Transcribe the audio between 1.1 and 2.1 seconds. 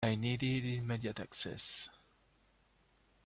access.